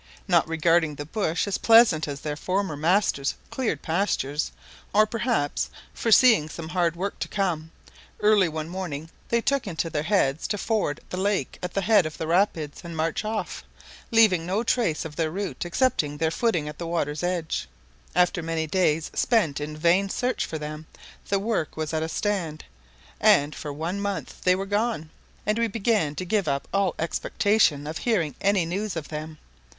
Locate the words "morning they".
8.67-9.41